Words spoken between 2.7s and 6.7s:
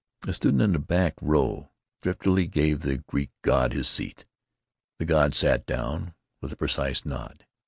the Greek god his seat. The god sat down, with a